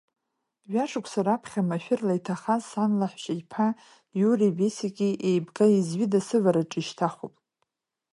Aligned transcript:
Жә-шықәса 0.71 1.21
раԥхьа 1.25 1.61
машәырла 1.69 2.13
иҭахаз 2.19 2.63
сан 2.69 2.91
лаҳәшьаԥа 2.99 3.67
Иуреи 4.21 4.55
Бесики 4.57 5.19
еибга-еизҩыда 5.27 6.19
сывараҿы 6.27 6.79
ишьҭахуп. 6.81 7.33